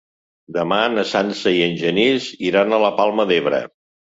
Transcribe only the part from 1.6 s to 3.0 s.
en Genís iran a la